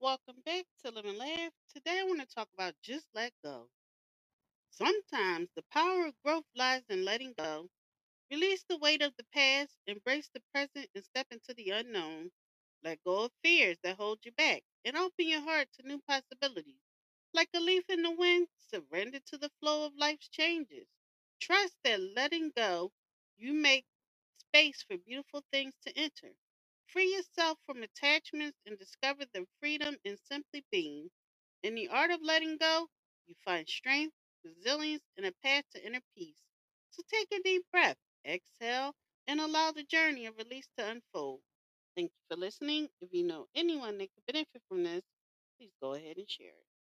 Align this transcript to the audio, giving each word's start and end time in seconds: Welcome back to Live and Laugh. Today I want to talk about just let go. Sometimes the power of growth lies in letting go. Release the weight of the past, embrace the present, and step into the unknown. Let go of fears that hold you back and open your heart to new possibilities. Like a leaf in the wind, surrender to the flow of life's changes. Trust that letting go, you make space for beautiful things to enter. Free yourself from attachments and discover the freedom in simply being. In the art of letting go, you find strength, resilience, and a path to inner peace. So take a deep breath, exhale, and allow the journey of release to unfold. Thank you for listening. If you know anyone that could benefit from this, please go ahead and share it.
Welcome 0.00 0.36
back 0.46 0.66
to 0.84 0.92
Live 0.92 1.06
and 1.06 1.18
Laugh. 1.18 1.52
Today 1.74 2.00
I 2.00 2.04
want 2.04 2.20
to 2.20 2.26
talk 2.26 2.48
about 2.54 2.74
just 2.82 3.06
let 3.14 3.32
go. 3.44 3.68
Sometimes 4.70 5.48
the 5.56 5.64
power 5.72 6.06
of 6.06 6.14
growth 6.24 6.44
lies 6.56 6.82
in 6.90 7.04
letting 7.04 7.34
go. 7.38 7.68
Release 8.30 8.64
the 8.68 8.78
weight 8.78 9.02
of 9.02 9.12
the 9.18 9.24
past, 9.34 9.72
embrace 9.86 10.30
the 10.34 10.42
present, 10.54 10.88
and 10.94 11.04
step 11.04 11.26
into 11.30 11.54
the 11.54 11.70
unknown. 11.70 12.30
Let 12.84 12.98
go 13.04 13.24
of 13.26 13.32
fears 13.44 13.78
that 13.84 13.96
hold 13.98 14.20
you 14.24 14.32
back 14.32 14.62
and 14.84 14.96
open 14.96 15.28
your 15.28 15.42
heart 15.42 15.68
to 15.80 15.88
new 15.88 16.00
possibilities. 16.08 16.80
Like 17.34 17.50
a 17.54 17.60
leaf 17.60 17.84
in 17.90 18.02
the 18.02 18.12
wind, 18.12 18.48
surrender 18.70 19.20
to 19.28 19.38
the 19.38 19.50
flow 19.60 19.86
of 19.86 19.92
life's 19.98 20.28
changes. 20.28 20.88
Trust 21.40 21.74
that 21.84 22.00
letting 22.16 22.52
go, 22.56 22.92
you 23.38 23.54
make 23.54 23.86
space 24.38 24.84
for 24.88 24.98
beautiful 24.98 25.44
things 25.52 25.74
to 25.86 25.96
enter. 25.98 26.32
Free 26.88 27.14
yourself 27.14 27.60
from 27.66 27.84
attachments 27.84 28.58
and 28.66 28.76
discover 28.76 29.24
the 29.26 29.46
freedom 29.60 29.96
in 30.02 30.16
simply 30.16 30.64
being. 30.72 31.12
In 31.62 31.76
the 31.76 31.86
art 31.88 32.10
of 32.10 32.20
letting 32.22 32.56
go, 32.56 32.88
you 33.26 33.36
find 33.44 33.68
strength, 33.68 34.16
resilience, 34.42 35.04
and 35.16 35.24
a 35.24 35.32
path 35.32 35.64
to 35.70 35.86
inner 35.86 36.02
peace. 36.16 36.42
So 36.90 37.02
take 37.08 37.30
a 37.32 37.40
deep 37.42 37.64
breath, 37.70 37.98
exhale, 38.24 38.96
and 39.28 39.40
allow 39.40 39.70
the 39.70 39.84
journey 39.84 40.26
of 40.26 40.36
release 40.36 40.68
to 40.78 40.88
unfold. 40.90 41.42
Thank 41.94 42.10
you 42.12 42.20
for 42.28 42.36
listening. 42.36 42.90
If 43.00 43.12
you 43.12 43.22
know 43.24 43.48
anyone 43.54 43.98
that 43.98 44.12
could 44.14 44.26
benefit 44.26 44.62
from 44.68 44.82
this, 44.82 45.04
please 45.58 45.72
go 45.80 45.94
ahead 45.94 46.16
and 46.16 46.28
share 46.28 46.48
it. 46.48 46.77